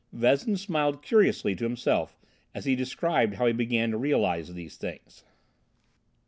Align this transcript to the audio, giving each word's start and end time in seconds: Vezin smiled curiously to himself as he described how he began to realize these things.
Vezin 0.11 0.57
smiled 0.57 1.03
curiously 1.03 1.53
to 1.53 1.63
himself 1.63 2.17
as 2.55 2.65
he 2.65 2.75
described 2.75 3.35
how 3.35 3.45
he 3.45 3.53
began 3.53 3.91
to 3.91 3.97
realize 3.99 4.51
these 4.51 4.75
things. 4.75 5.23